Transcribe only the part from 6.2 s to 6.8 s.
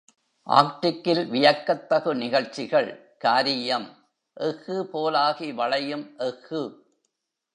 எஃகு.